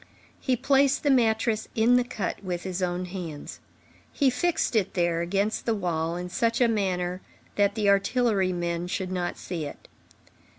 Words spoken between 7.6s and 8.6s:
the artillery